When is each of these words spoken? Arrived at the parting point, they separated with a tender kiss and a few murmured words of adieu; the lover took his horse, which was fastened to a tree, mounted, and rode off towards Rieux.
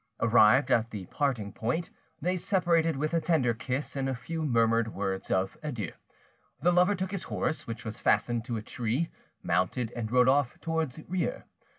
Arrived 0.19 0.71
at 0.71 0.89
the 0.89 1.05
parting 1.05 1.53
point, 1.53 1.91
they 2.19 2.35
separated 2.35 2.95
with 2.97 3.13
a 3.13 3.21
tender 3.21 3.53
kiss 3.53 3.95
and 3.95 4.09
a 4.09 4.15
few 4.15 4.41
murmured 4.41 4.95
words 4.95 5.29
of 5.29 5.55
adieu; 5.61 5.91
the 6.59 6.71
lover 6.71 6.95
took 6.95 7.11
his 7.11 7.25
horse, 7.29 7.67
which 7.67 7.85
was 7.85 7.99
fastened 8.01 8.43
to 8.43 8.57
a 8.57 8.63
tree, 8.63 9.09
mounted, 9.43 9.91
and 9.91 10.11
rode 10.11 10.27
off 10.27 10.59
towards 10.59 10.97
Rieux. 11.07 11.43